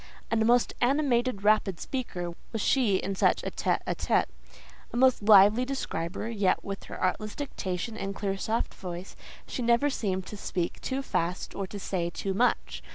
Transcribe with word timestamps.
A 0.31 0.35
most 0.35 0.73
animated, 0.81 1.43
rapid 1.43 1.79
speaker 1.79 2.33
was 2.51 2.59
she 2.59 2.95
in 2.95 3.13
such 3.13 3.43
a 3.43 3.51
tête 3.51 3.83
à 3.85 3.93
tête, 3.95 4.25
a 4.91 4.97
most 4.97 5.21
lively 5.21 5.63
describer; 5.63 6.27
yet 6.27 6.63
with 6.63 6.85
her 6.85 6.97
artless 6.99 7.35
diction 7.35 7.95
and 7.95 8.15
clear 8.15 8.35
soft 8.35 8.73
voice, 8.73 9.15
she 9.45 9.61
never 9.61 9.91
seemed 9.91 10.25
to 10.25 10.37
speak 10.37 10.81
too 10.81 11.03
fast 11.03 11.53
or 11.53 11.67
to 11.67 11.79
say 11.79 12.09
too 12.09 12.33
much. 12.33 12.81